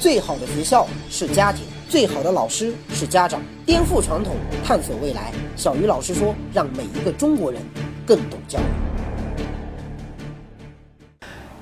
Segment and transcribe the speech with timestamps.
[0.00, 3.38] 最好的学校是家庭，最好的老师是家长。
[3.66, 4.34] 颠覆传统，
[4.64, 5.30] 探索未来。
[5.54, 7.60] 小鱼老师说，让每一个中国人
[8.06, 8.62] 更懂教育。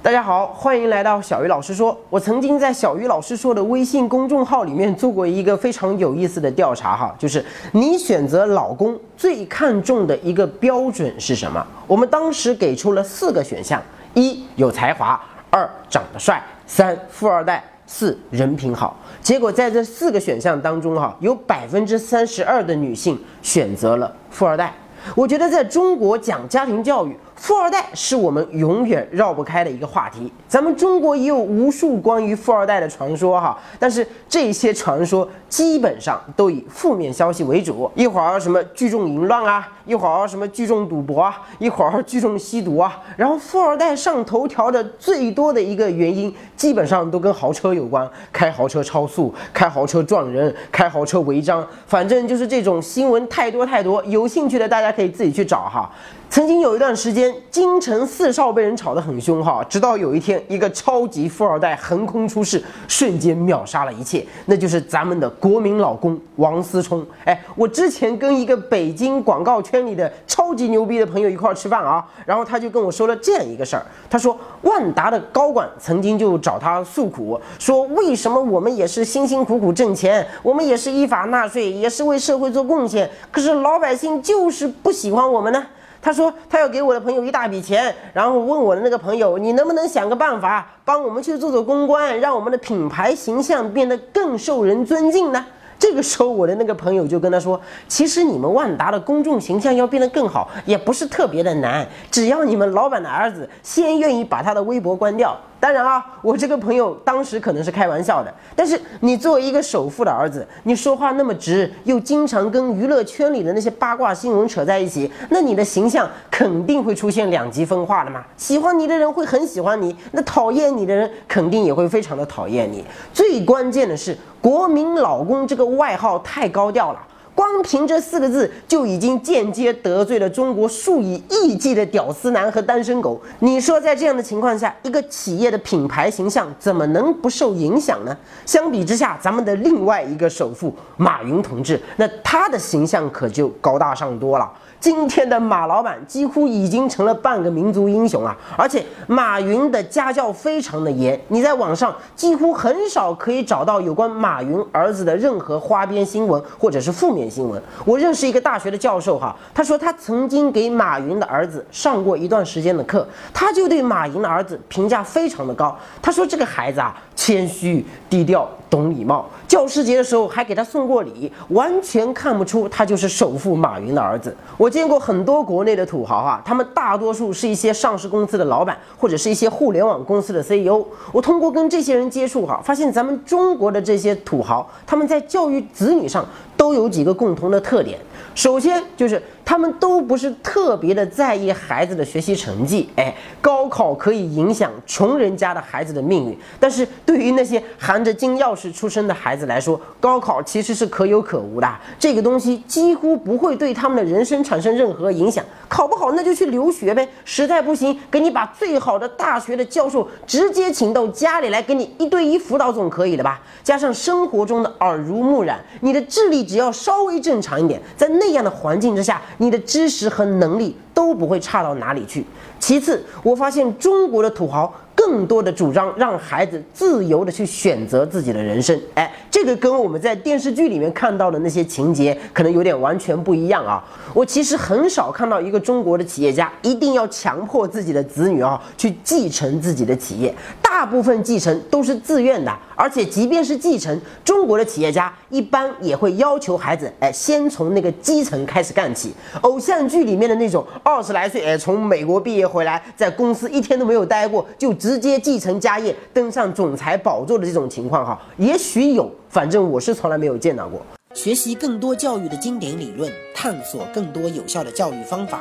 [0.00, 1.98] 大家好，欢迎来到小鱼老师说。
[2.08, 11.66] 我曾经在小鱼老师说的微信公众号里面做过一个非常有意思的调查哈，就是你选择老公最看重的一个标准是什么？
[11.88, 13.82] 我们当时给出了四个选项：
[14.14, 15.20] 一有才华，
[15.50, 18.96] 二长得帅，三富二代，四人品好。
[19.20, 24.72] 结果在这四个选项当中哈，有百分之三十二的女性选择了富二代。
[25.16, 27.16] 我觉得在中国讲家庭教育。
[27.38, 30.30] 富二代是我们永远绕不开的一个话题。
[30.48, 37.88] 咱们中国也有无数关于富二代的传说哈，但是这些传说基本上都以负面消息为主。
[37.94, 43.00] 一会儿什么聚众淫乱啊，一会儿什么聚众赌博啊，一会儿聚众吸毒啊。
[43.16, 54.04] 然后富二代上头条的最多的一个原因，基本上都跟豪车有关，开豪车超速，开豪车撞人，开豪车违章，反正就是这种新闻太多太多。
[54.06, 55.88] 有兴趣的大家可以自己去找哈。
[56.30, 67.04] 曾经有一段时间，京城四少被人炒得很凶哈，直到有一天，一个超级富二代横空出世，瞬间秒杀了一切，那就是咱们的国民老公王思聪。
[67.24, 85.66] 哎，我之前跟一个北京广告圈里的超级牛逼的朋友一块吃饭啊，然后他就跟我说了这样一个事儿，他说万达的高管曾经就找他诉苦，说为什么我们也是辛辛苦苦挣钱，我们也是依法纳税，也是为社会做贡献，可是老百姓就是不喜欢我们呢？
[86.00, 95.44] 他说他要给我的朋友一大笔钱，然后问我的那个朋友，你能不能想个办法帮我们去做做公关，让我们的品牌形象变得更受人尊敬呢？
[95.78, 105.36] 这个时候，我的那个朋友就跟他说，其实你们万达的公众形象要变得更好，也不是特别的难，只要你们老板的儿子先愿意把他的微博关掉。
[105.60, 118.24] 当然啊，我这个朋友当时可能是开玩笑的，但是你作为一个首富的儿子，你说话那么直，又经常跟娱乐圈里的那些八卦新闻扯在一起，那你的形象肯定会出现两极分化的嘛。
[118.36, 122.84] 喜欢你的人会很喜欢你，那讨厌你的人肯定也会非常的讨厌你。
[123.12, 127.00] 最关键的是，国民老公这个外号太高调了。
[127.38, 133.20] 光凭这四个字就已经间接得罪了中国数以亿计的屌丝男和单身狗。
[133.38, 138.16] 你说在这样的情况下，一个企业的品牌形象怎么能不受影响呢？
[138.44, 144.50] 相比之下，咱们的另外一个首富马云同志，那他的形象可就高大上多了。
[144.80, 148.36] 今天的马老板几乎已经成了半个民族英雄啊！
[148.56, 157.60] 而且马云的家教非常的严，你在网上几乎很少可以找到有关马云儿子的任何花边新闻或者是负面新闻。
[157.84, 165.76] 我认识一个大学的教授哈，他说他曾经给马云的儿子上过一段时间的课，他就对马云的儿子评价非常的高。
[166.00, 168.48] 他说这个孩子啊，谦虚低调。
[168.70, 174.36] 懂礼貌，教师节的时候还给他送过礼，完全看不出他就是首富马云的儿子。
[174.58, 180.84] 我见过很多国内的土豪哈，他们大多数是一些上市公司的老板，或者是一些互联网公司的 CEO。
[181.10, 186.22] 我通过跟这些人接触哈，发现咱们中国的这些土豪，他们在教育子女上
[186.58, 187.98] 都有几个共同的特点。
[188.34, 205.44] 首先就是他们都不是特别的在意孩子的学习成绩，哎，高考可以影响穷人家的孩子的命运，但是对于那些含着金钥匙出生的孩子来说，高考其实是可有可无的，这个东西几乎不会对他们的人生产生任何影响。
[205.66, 213.40] 考不好那就去留学呗，实在不行给你把最好的大学的教授直接请到家里来给你一对一辅导总可以了吧？
[213.64, 218.28] 加上生活中的耳濡目染，你的智力只要稍微正常一点，在那。
[218.28, 222.24] 样的环境之下，你的知识和能力都不会差到哪里去。
[222.60, 224.72] 其次，我发现中国的土豪。
[225.00, 233.82] 更多的主张让孩子自由的去选择自己的人生，哎，这个跟我们在电视剧里面看到的那些情节可能有点完全不一样啊。
[234.12, 240.34] 我其实很少看到一个中国的企业家一定要强迫自己的子女啊去继承自己的企业，
[240.78, 249.12] 大部分继承都是自愿的，而且即便是继承，中国的企业家一般也会要求孩子，哎，先从那个基层开始干起。
[249.40, 260.80] 偶像剧里面的那种二十来岁，哎，从美国毕业回来，在公司一天都没有待过，就直接继承家业，登上总裁宝座的这种情况，哈，也许有，反正我是从来没有见到过。
[261.12, 265.40] 学习更多教育的经典理论，探索更多有效的教育方法，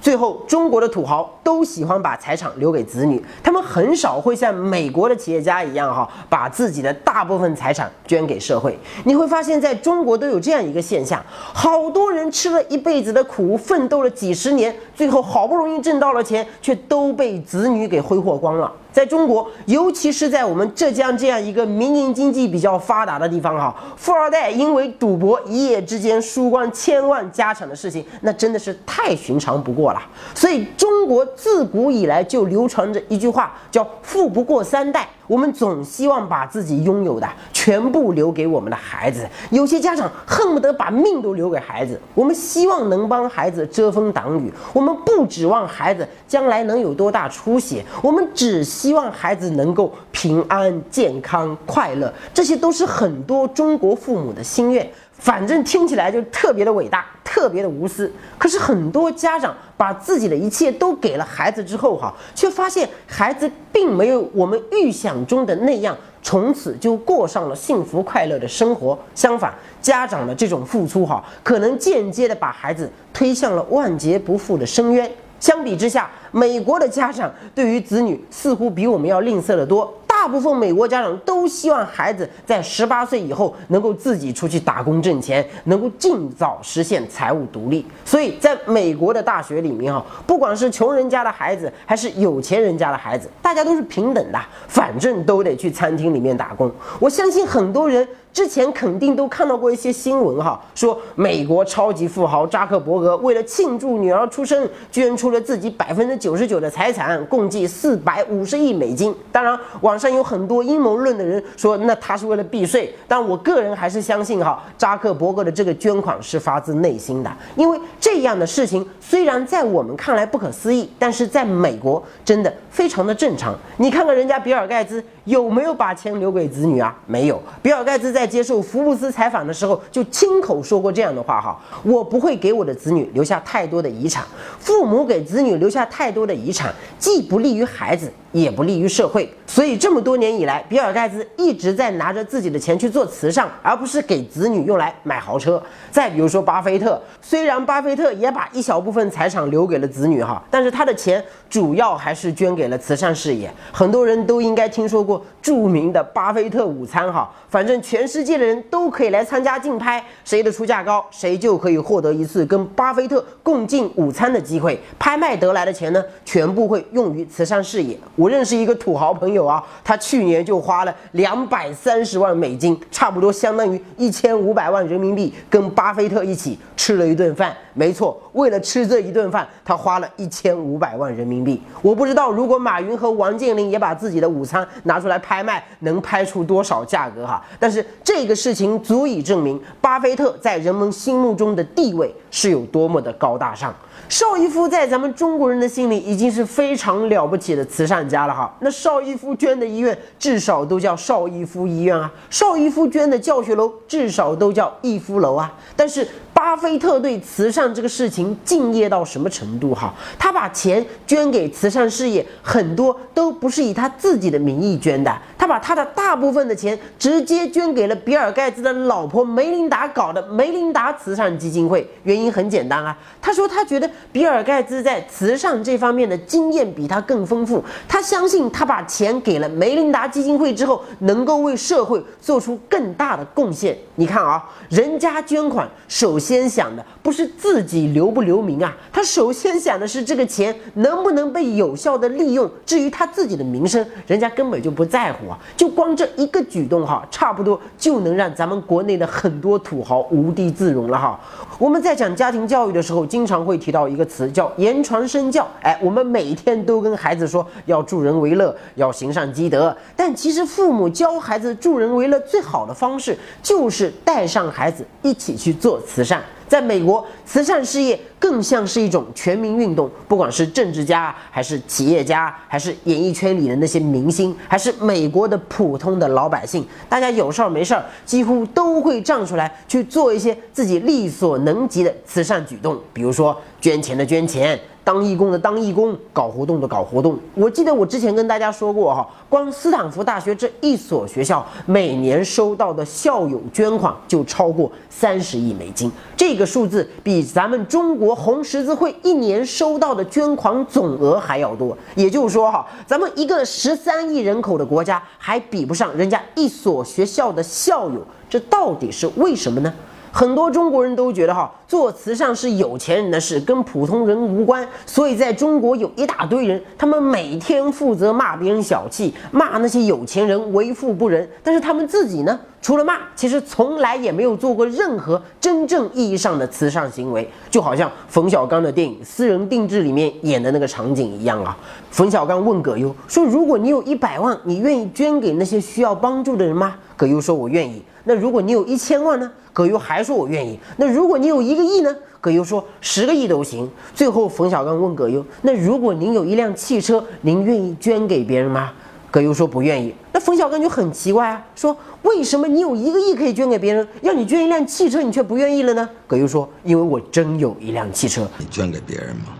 [0.00, 8.78] 最后，中国的土豪都喜欢把财产留给子女，他们很少会像美国的企业家一样哈，把自己的大部分财产捐给社会。
[9.04, 11.22] 你会发现在中国都有这样一个现象：
[11.52, 18.72] 好多人吃了一辈子的苦，奋斗了几十年，最后好不容易挣到了钱，却都被子女给挥霍光了。
[18.96, 30.00] 在中国，尤其是在我们浙江这样一个民营经济比较发达的地方，哈，富二代因为赌博一夜之间输光千万家产的事情，那真的是太寻常不过了。
[30.34, 35.06] 所以，中国自古以来就流传着一句话，叫“富不过三代”。
[35.26, 42.00] 我们总希望把自己拥有的全部留给我们的孩子，有些家长恨不得把命都留给孩子。
[42.14, 52.12] 我们希望能帮孩子遮风挡雨，我们不指望孩子将来能有多大出息，我们只希望孩子能够平安、健康、快乐。
[52.32, 54.88] 这些都是很多中国父母的心愿。
[55.18, 58.10] 反正听起来就特别的伟大，特别的无私。
[58.38, 68.96] 可是很多家长把自己的一切都给了孩子之后，哈，却发现孩子并没有我们预想中的那样，从此就过上了幸福快乐的生活。
[69.14, 75.10] 相反，家长的这种付出，哈，可能间接的把孩子推向了万劫不复的深渊。
[75.40, 79.92] 相比之下，美国的家长对于子女似乎比我们要吝啬得多。
[80.26, 87.86] 大部分美国家长都希望孩子在十八岁以后能够自己出去打工挣钱，能够尽早实现财务独立。
[88.04, 96.68] 所以，在美国的大学里面，哈，不管是穷人家的孩子还是有钱人家的孩子，大家都是平等的，反正都得去餐厅里面打工。
[96.98, 98.04] 我相信很多人。
[98.36, 109.14] 之前肯定都看到过一些新闻哈，说美国超级富豪扎克伯格为了庆祝女儿出生，捐出了自己百分之九十九的财产，共计四百五十亿美金。
[109.32, 112.94] 当然，网上有很多阴谋论的人说，那他是为了避税。
[113.08, 123.56] 但我个人还是相信哈，扎克伯格的这个捐款是发自内心的，因为这样的事情虽然在我们看来不可思议，但是在美国真的非常的正常。
[123.78, 126.94] 你看看人家比尔盖茨有没有把钱留给子女啊？
[127.06, 127.42] 没有。
[127.62, 134.24] 比尔盖茨在接受福布斯采访的时候，就亲口说过这样的话：哈，我不会给我的子女留下太多的遗产。
[134.58, 138.12] 父母给子女留下太多的遗产，既不利于孩子。
[138.42, 145.62] 也不利于社会，所以这么多年以来，比尔盖茨一直在拿着自己的钱去做慈善，而不是给子女用来买豪车。
[145.90, 153.50] 再比如说巴菲特，虽然巴菲特也把一小部分财产留给了子女哈，但是他的钱主要还是捐给了慈善事业。
[153.72, 164.78] 很多人都应该听说过著名的巴菲特午餐哈，反正全世界的人都可以来参加竞拍，谁的出价高，谁就可以获得一次跟巴菲特共进午餐的机会。
[164.98, 167.96] 拍卖得来的钱呢，全部会用于慈善事业。
[168.26, 177.56] 我认识一个土豪朋友啊，他去年就花了两百三十万美金，差不多相当于一千五百万人民币，跟巴菲特一起吃了一顿饭。
[177.72, 181.62] 没错，为了吃这一顿饭，他花了一千五百万人民币。
[181.80, 187.40] 我不知道如果马云和王健林也把自己的午餐拿出来拍卖，能拍出多少价格哈？
[187.60, 193.72] 但是这个事情足以证明，巴菲特在人们心目中的地位是有多么的高大上。
[194.08, 198.54] 邵逸夫在咱们中国人的心里已经是非常了不起的慈善家了哈。
[198.60, 205.52] 那邵逸夫捐的医院至少都叫邵逸夫医院啊，邵逸夫捐的教学楼至少都叫逸夫楼啊。
[205.74, 209.92] 但是巴菲特对慈善这个事情敬业到什么程度哈？
[210.18, 215.14] 他把钱捐给慈善事业，很多都不是以他自己的名义捐的，
[215.46, 221.88] 他把他的大部分的钱直接捐给了比尔盖茨的老婆梅琳达搞的梅琳达慈善基金会。
[222.02, 223.88] 原因很简单啊，他说他觉得。
[224.10, 233.76] 比尔盖茨在慈善这方面的经验比他更丰富，他相信他把钱给了梅琳达基金会之后，能够为社会做出更大的贡献。
[233.96, 242.50] 你看啊，人家捐款首先想的不是自己留不留名啊，他首先想的是这个钱能不能被有效的利用。
[242.64, 251.18] 至于他自己的名声，人家根本就不在乎啊就光这一个举动哈，差不多就能让咱们国内的很多土豪无地自容了哈。
[251.58, 253.86] 我们在讲家庭教育的时候，经常会提到。
[253.86, 259.74] 一个词叫言传身教，哎，我们每天都跟孩子说要助人为乐，要行善积德。
[259.94, 266.20] 但其实父母教孩子助人为乐最好的方式，就是带上孩子一起去做慈善。
[266.48, 284.58] 在美国，慈善事业更像是一种全民运动，不管是政治家，还是企业家，还是演艺圈里的那些明星，还是美国的普通的老百姓，大家有事儿没事儿，几乎都会站出来去做一些自己力所能及的慈善举动，比如说捐钱的捐钱。
[284.86, 287.18] 当义工的当义工，搞活动的搞活动。
[287.34, 301.76] 我记得我之前跟大家说过哈，光斯坦福大学这一所学校每年收到的校友捐款就超过三十亿美金，这个数字比咱们中国红十字会一年收到的捐款总额还要多。
[301.96, 308.00] 也就是说哈，咱们一个十三亿人口的国家还比不上人家一所学校的校友，
[308.30, 309.74] 这到底是为什么呢？
[310.16, 314.66] 很多中国人都觉得哈，做慈善是有钱人的事，跟普通人无关。
[314.86, 321.28] 所以在中国有一大堆人，他们每天负责骂别人小气，骂那些有钱人为富不仁。
[321.42, 327.30] 但是他们自己呢，除了骂，其实从来也没有做过任何真正意义上的慈善行为。
[327.50, 331.54] 就好像冯小刚的电影《私人定制》里面演的那个场景一样啊。
[331.90, 339.30] 冯小刚问葛优说：“如果你有一百万，你愿意捐给那些需要帮助的人吗？”葛优说：“我愿意。”那如果你有一千万呢？
[339.56, 340.60] 葛优还说我愿意。
[340.76, 341.96] 那如果你有一个亿呢？
[342.20, 343.66] 葛优说十个亿都行。
[343.94, 348.70] 最后冯小刚问葛优：“那如果您有一辆汽车，您愿意捐给别人吗？”
[349.10, 349.94] 葛优说不愿意。
[350.12, 355.88] 那冯小刚就很奇怪啊，说为什么你有一个亿可以捐给别人，要你捐一辆汽车，你却不愿意了呢？
[356.06, 359.32] 葛优说：“因为我真有一辆汽车。”你捐给别人吗？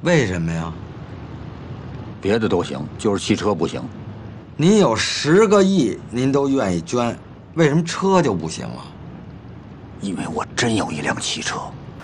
[0.00, 0.72] 为什么呀？
[2.22, 3.82] 别的都行，就是汽车不行。
[4.56, 7.16] 您有十个亿，您都愿意捐，
[7.54, 8.76] 为什么车就不行了？
[10.00, 11.58] 因为我真有一辆汽车。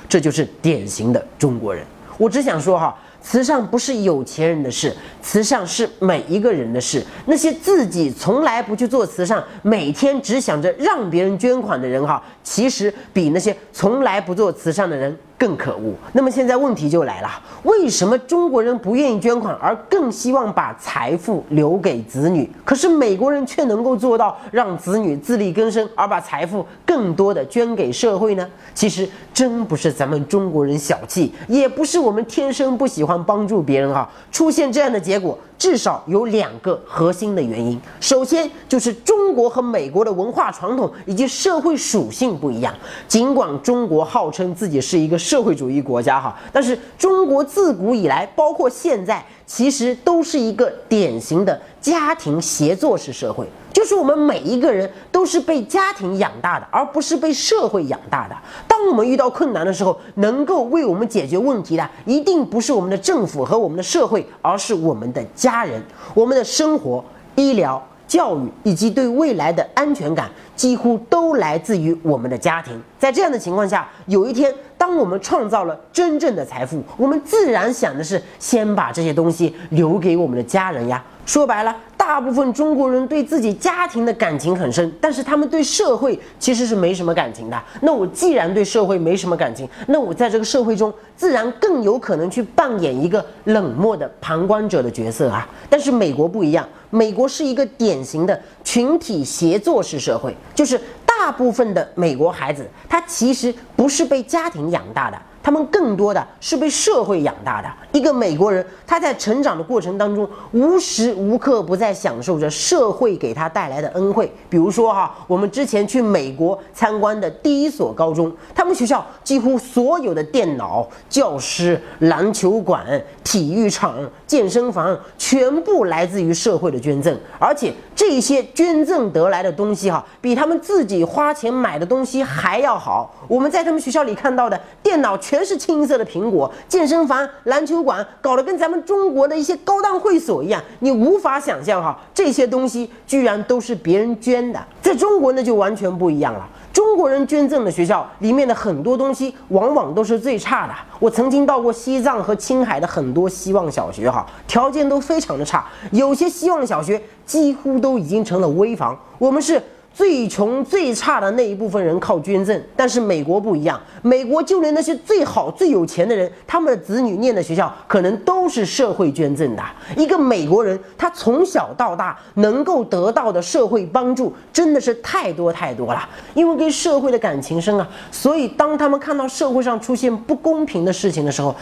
[0.08, 1.86] 这就是典型的中国人。
[2.18, 4.92] 我只想说哈，慈善不是有钱人的事，
[5.22, 7.06] 慈善是每一个人的事。
[7.26, 15.16] 那些自己从来不去做慈善，每天只想着让别人捐款的人哈，其实比那些从来不做慈善的人。
[15.40, 15.94] 更可恶。
[16.12, 17.28] 那么现在问题就来了：
[17.62, 22.46] 为什么中国人不愿意捐款，而更希望把财富留给子女？
[22.62, 28.46] 可是美国人却能够做到让子女自力更生，而把财富更多的捐给社会呢？
[28.74, 34.06] 其实真不是咱们中国人小气，也不是我们天生不喜欢帮助别人哈。
[34.30, 35.38] 出现这样的结果。
[35.60, 37.78] 至少有两个核心的原因。
[38.00, 42.74] 首先就是中国和美国的文化传统以及社会属性不一样。
[43.06, 53.44] 尽管中国号称自己是一个社会主义国家哈，但是中国自古以来，包括现在，其实都是一个典型的家庭协作式社会。
[53.72, 58.36] 就是我们每一个人都是被家庭养大的，而不是被社会养大的。
[58.68, 65.82] 当我们遇到困难的时候，能够为我们解决问题的，一定不是我们的政府和我们的社会，而是我们的家人。
[66.14, 67.04] 我们的生活、
[67.34, 72.80] 医疗、教育以及对未来的安全感，几乎都来自于我们的家庭。
[73.00, 81.04] 在这样的情况下，有一天，当我们创造了真正的财富，我们自然想的是先把这些东西留给我们的家人呀。
[81.26, 81.76] 说白了。
[81.96, 87.62] 大部分中国人对自己家庭的感情很深，但是他们对社会其实是没什么感情的。
[87.82, 95.46] 那我既然对社会没什么感情，那我在这个社会中自然更有可能去扮演一个冷漠的旁观者的角色啊。
[95.68, 100.80] 但是美国不一样，美国是一个典型的群体协作式社会，就是
[101.20, 105.20] 大部分的美国孩子他其实不是被家庭养大的。
[105.42, 107.68] 他们更多的是被社会养大的。
[107.92, 114.30] 一个美国人，他在成长的过程当中，无时无刻不在享受着社会给他带来的恩惠。
[114.48, 122.86] 比如说哈，我们之前去美国参观的第一所高中，他们学校几乎所有的电脑、教师、篮球馆、
[123.24, 127.18] 体育场、健身房，全部来自于社会的捐赠。
[127.38, 133.12] 而且这些捐赠得来的东西哈，比他们自己花钱买的东西还要好。
[133.26, 135.16] 我们在他们学校里看到的电脑。
[135.30, 144.60] 全是青色的苹果，健身房、篮球馆搞得跟咱们中国的一些高档会所一样，你无法想象哈，这些东西居然都是别人捐的。
[144.82, 150.74] 在中国那就完全不一样了，中国人捐赠的学校里面的很多东西往往都是最差的。
[150.98, 158.98] 我曾经到过西藏和青海的很多希望小学哈，条件都非常的差，有些希望小学几乎都已经成了危房。
[159.16, 159.62] 我们是。
[160.00, 169.62] 最穷最差的那一部分人靠捐赠，但是美国不一样，美国就连那些最好最有钱的人，他们的子女念的学校可能都是社会捐赠的。
[169.98, 181.54] 一个美国人，他从小到大能够得到的社会帮助真的是太多太多了，因为跟社会的感情深啊，所以当他们看到社会上出现不公平的事情的时候，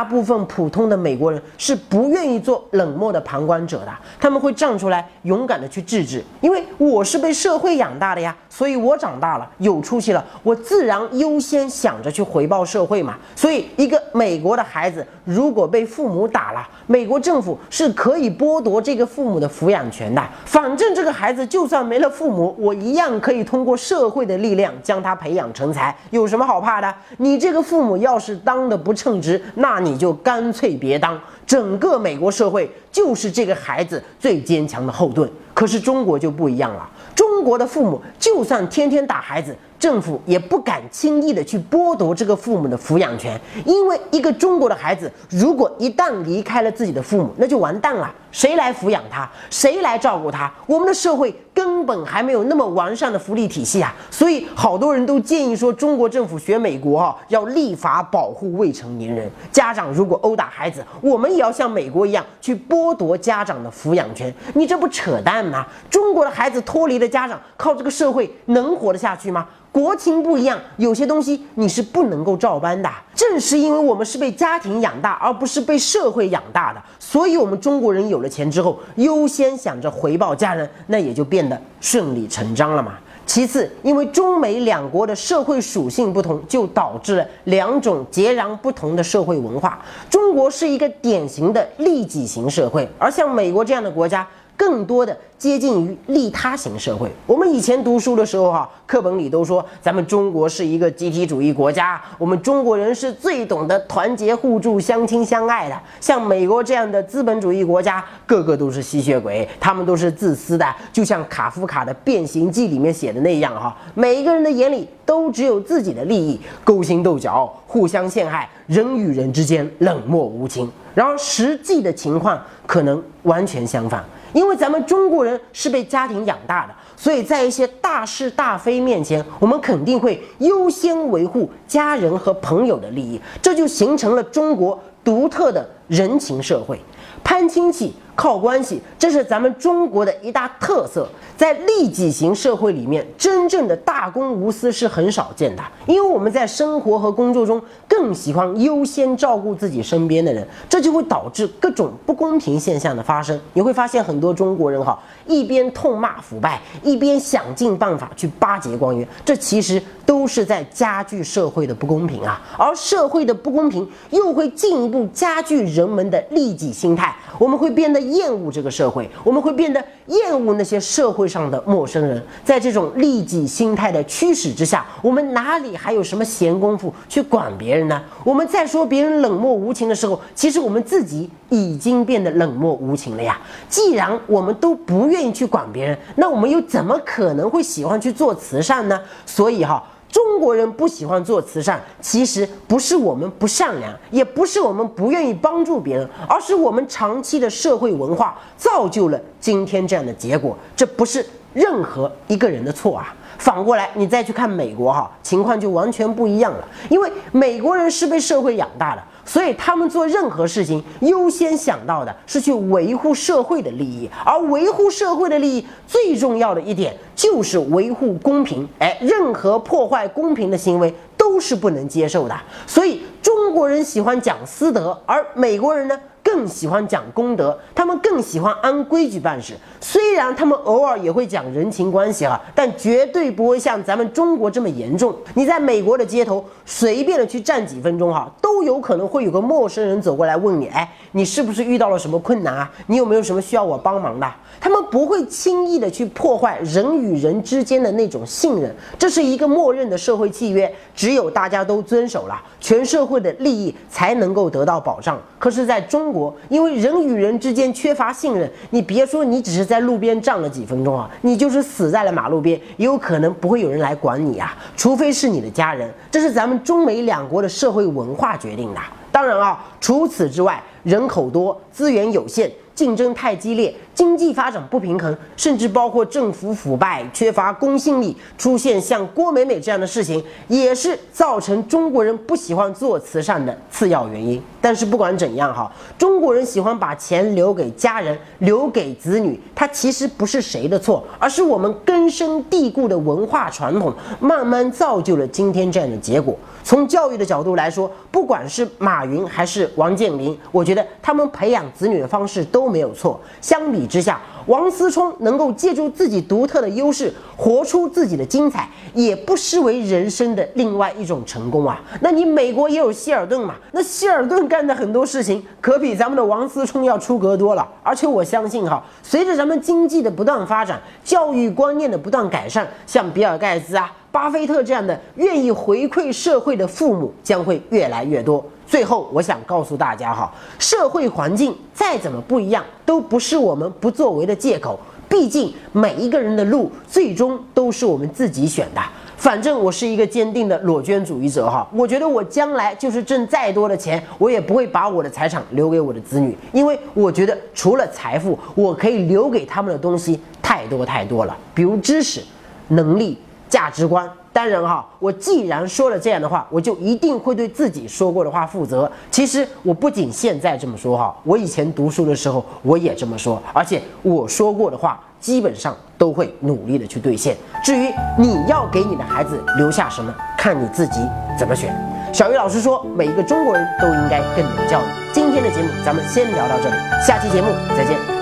[0.00, 0.10] 大。
[0.10, 13.16] 部分普通的美国人是不愿意做冷漠的旁观者的，他们会站出来勇敢的去制止，因为我是被社会养大的呀，所以我长大了有出息了，我自然优先想着去回报社会嘛。
[13.36, 20.20] 所以一个美国的孩子如果被父母打了，美国政府是可以剥夺这个父母的抚养权的。
[20.44, 26.92] 反正这个孩子就算没了父母，我一样可以通过社会的力量将他培养成才，有什么好怕的？
[27.18, 31.20] 你这个父母要是当的不称职，那你你就干脆别当。
[31.46, 35.28] 整个美国社会就是这个孩子最坚强的后盾。
[35.52, 39.54] 可是中国就不一样了，中国的父母就算天天打孩子。
[39.80, 48.12] 政府也不敢轻易的去剥夺这个父母的抚养权，因为一个中国的孩子如果一旦离开了自己的父母，那就完蛋了。
[48.30, 49.28] 谁来抚养他？
[49.50, 50.52] 谁来照顾他？
[50.66, 53.92] 我们的社会根本还没有那么完善的福利体系啊！
[54.08, 59.28] 所以好多人都建议说，中国政府学美国哈，要立法保护未成年人。
[59.50, 64.32] 家长如果殴打孩子，我们也要像美国一样去剥夺家长的抚养权。
[64.54, 65.66] 你这不扯淡吗？
[65.90, 69.48] 中国的孩子脱离了家长，靠这个社会能活得下去吗？
[69.72, 72.90] 国情不一样，有些东西你是不能够照搬的。
[73.14, 82.94] 正是因为我们是被家庭养大，而不是被社会养大的，所以我们中国人有了钱之后，优先想着回报家人，那也就变得顺理成章了嘛。
[83.26, 89.80] 其次，因为中美两国的社会属性不同，就导致了两种截然不同的社会文化。
[90.08, 94.26] 中国是一个典型的利己型社会，而像美国这样的国家。
[94.60, 97.10] 更多的接近于利他型社会。
[97.26, 105.80] 我们以前读书的时候，哈，课本里都说咱们中国是一个集体主义国家，我们中国人是最懂得团结互助、相亲相爱的。
[105.98, 120.70] 像美国这样的资本主义国家，个个都是吸血鬼，他们都是自私的，就像卡夫卡的《变形记》里面写的那样，哈，每一个人的眼里都只有自己的利益，勾心斗角，互相陷害，人与人之间冷漠无情。
[120.94, 124.04] 然而实际的情况可能完全相反。
[124.32, 136.78] 因为咱们中国人是被家庭养大的，所以在一些大是大非面前，我们肯定会优先维护家人和朋友的利益，这就形成了中国独特的人情社会，
[137.22, 137.94] 攀亲戚。
[138.14, 141.08] 靠关系，这是咱们中国的一大特色。
[141.36, 145.62] 在利己型社会里面，真正的大公无私是很少见的。
[145.86, 153.40] 因为我们在生活和工作中更喜欢优先照顾自己身边的人，这就会导致各种不公平现象的发生。
[153.54, 162.38] 你会发现很多中国人哈，一边痛骂腐败，一边想尽办法去巴结官员，这其实都是在加剧社会的不公平啊。
[162.58, 167.98] 而社会的不公平又会进一步加剧人们的利己心态，我们会变得。
[168.00, 172.22] 厌恶这个社会，我们会变得厌恶那些社会上的陌生人。
[172.44, 178.02] 在这种利己心态的驱使之下，我们哪里还有什么闲工夫去管别人呢？
[178.24, 183.38] 我们在说别人冷漠无情的时候，其实我们自己已经变得冷漠无情了呀。
[183.68, 189.00] 既然我们都不愿意去管别人，那我们又怎么可能会喜欢去做慈善呢？
[189.24, 189.82] 所以哈。
[190.10, 200.56] 中国人不喜欢做慈善，其实不是我们不善良，也不是我们不愿意帮助别人，而是我们长期的社会文化造就了今天这样的结果。
[200.74, 203.14] 这不是任何一个人的错啊！
[203.38, 209.02] 反过来，你再去看美国哈，情况就完全不一样了，因为美国人是被社会养大的。
[209.24, 218.68] 所以他们做任何事情，优先想到的是去维护社会的利益，而维护社会的利益最重要的一点就是维护公平。
[218.78, 222.36] 哎，任何破坏公平的行为都是不能接受的。
[222.66, 225.98] 所以中国人喜欢讲私德，而美国人呢？
[226.32, 229.54] 更喜欢讲公德，他们更喜欢按规矩办事。
[229.80, 235.12] 虽然他们偶尔也会讲人情关系啊，但绝对不会像咱们中国这么严重。
[235.34, 242.70] 你在美国的街头随便的去站几分钟哈，都有可能会有个陌生人走过来问你，哎，你是不是遇到了什么困难啊？
[242.86, 244.32] 你有没有什么需要我帮忙的？
[244.60, 255.18] 他们不会轻易的去破坏人与人之间的那种信任，这是一个默认的社会契约，只有大家都遵守了，全社会的利益才能够得到保障。
[255.38, 265.88] 可是，在中国因为人与人之间缺乏信任，你别说你只是在路边站了几分钟啊，你就是死在了马路边，也有可能不会有人来管你啊，除非是你的家人。
[266.10, 268.80] 这是咱们中美两国的社会文化决定的。
[269.12, 272.50] 当然啊，除此之外，人口多，资源有限。
[272.80, 284.42] 竞争太激烈，经济发展不平衡，甚至包括政府腐败、缺乏公信力，出现像郭美美这样的事情，也是造成中国人不喜欢做慈善的次要原因。
[284.62, 296.34] 但是不管怎样哈，中国人喜欢把钱留给家人、留给子女，它其实不是谁的错，而是我们根深蒂固的文化传统，慢慢造就了今天这样的结果。
[296.62, 303.20] 从教育的角度来说，不管是马云还是王健林，我觉得他们培养子女的方式都没有错。
[303.40, 311.80] 相比之下，王思聪能够借助自己独特的优势，活出自己的精彩，也不失为人生的另外一种成功啊。
[312.00, 313.56] 那你美国也有希尔顿嘛？
[313.72, 317.68] 那希尔顿干的很多事情，可比咱们的王思聪要出格多了。
[317.82, 323.92] 而且我相信哈，随着咱们经济的不断发展，教育观念的不断改善，像比尔盖茨啊。
[324.12, 328.44] 巴菲特这样的愿意回馈社会的父母将会越来越多。
[328.70, 334.78] 最后，我想告诉大家哈，社会环境再怎么不一样，都不是我们不作为的借口。
[335.08, 338.80] 毕竟每一个人的路最终都是我们自己选的。
[339.16, 352.22] 反正我是一个坚定的裸捐主义者哈，我觉得我将来就是挣再多的钱，我也不会把我的财产留给我的子女，因为我觉得除了财富，我可以留给他们的东西太多太多了，比如知识、
[352.68, 353.18] 能力。
[353.50, 358.90] 价值观，当然哈，我既然说了这样的话，我就一定会对自己说过的话负责。
[359.10, 367.36] 其实我不仅现在这么说哈，我以前读书的时候我也这么说，而且我说过的话基本上都会努力的去兑现。
[367.64, 371.00] 至于你要给你的孩子留下什么，看你自己
[371.38, 371.74] 怎么选。
[372.12, 374.84] 小鱼老师说，每一个中国人都应该更有教育。
[375.12, 378.19] 今天的节目咱们先聊到这里，下期节目再见。